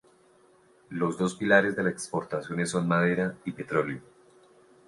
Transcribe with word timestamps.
Los 0.89 1.15
dos 1.19 1.35
pilares 1.35 1.75
de 1.75 1.83
las 1.83 1.93
exportaciones 1.93 2.71
son 2.71 2.87
madera 2.87 3.35
y 3.45 3.51
petróleo. 3.51 4.01